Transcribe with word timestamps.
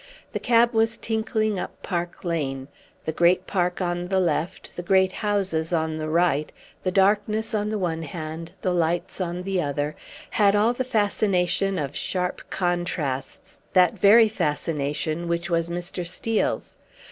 The 0.33 0.39
cab 0.39 0.73
was 0.73 0.97
tinkling 0.97 1.59
up 1.59 1.83
Park 1.83 2.23
Lane. 2.23 2.69
The 3.05 3.11
great 3.11 3.45
park 3.45 3.81
on 3.81 4.07
the 4.07 4.19
left, 4.19 4.75
the 4.75 4.81
great 4.81 5.11
houses 5.11 5.71
on 5.71 5.97
the 5.97 6.09
right, 6.09 6.51
the 6.81 6.89
darkness 6.89 7.53
on 7.53 7.69
the 7.69 7.77
one 7.77 8.01
hand, 8.01 8.53
the 8.63 8.73
lights 8.73 9.21
on 9.21 9.43
the 9.43 9.61
other, 9.61 9.95
had 10.31 10.55
all 10.55 10.73
the 10.73 10.83
fascination 10.83 11.77
of 11.77 11.95
sharp 11.95 12.49
contrasts 12.49 13.59
that 13.73 13.93
very 13.93 14.27
fascination 14.27 15.27
which 15.27 15.51
was 15.51 15.69
Mr. 15.69 16.03
Steel's. 16.03 16.77